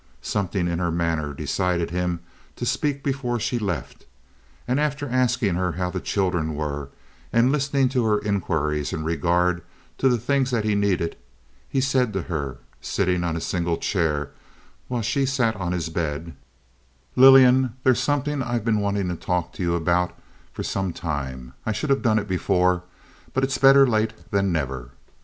Something 0.23 0.67
in 0.67 0.79
her 0.79 0.89
manner 0.89 1.31
decided 1.31 1.91
him 1.91 2.21
to 2.55 2.65
speak 2.65 3.03
before 3.03 3.39
she 3.39 3.59
left; 3.59 4.07
and 4.67 4.79
after 4.79 5.07
asking 5.07 5.53
her 5.53 5.73
how 5.73 5.91
the 5.91 5.99
children 5.99 6.55
were, 6.55 6.89
and 7.31 7.51
listening 7.51 7.87
to 7.89 8.03
her 8.05 8.17
inquiries 8.17 8.93
in 8.93 9.03
regard 9.03 9.61
to 9.99 10.09
the 10.09 10.17
things 10.17 10.49
that 10.49 10.63
he 10.65 10.73
needed, 10.73 11.17
he 11.69 11.79
said 11.79 12.13
to 12.13 12.23
her, 12.23 12.57
sitting 12.81 13.23
on 13.23 13.35
his 13.35 13.45
single 13.45 13.77
chair 13.77 14.31
while 14.87 15.03
she 15.03 15.23
sat 15.27 15.55
on 15.57 15.71
his 15.71 15.89
bed: 15.89 16.33
"Lillian, 17.15 17.75
there's 17.83 17.99
something 18.01 18.41
I've 18.41 18.65
been 18.65 18.79
wanting 18.79 19.07
to 19.09 19.15
talk 19.15 19.51
with 19.51 19.59
you 19.59 19.75
about 19.75 20.17
for 20.51 20.63
some 20.63 20.93
time. 20.93 21.53
I 21.63 21.71
should 21.73 21.91
have 21.91 22.01
done 22.01 22.17
it 22.17 22.27
before, 22.27 22.81
but 23.35 23.43
it's 23.43 23.59
better 23.59 23.85
late 23.85 24.13
than 24.31 24.51
never. 24.51 24.89